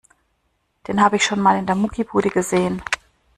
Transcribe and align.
Den 0.87 0.99
habe 0.99 1.17
ich 1.17 1.23
schon 1.23 1.39
mal 1.39 1.59
in 1.59 1.67
der 1.67 1.75
Muckibude 1.75 2.31
gesehen. 2.31 2.81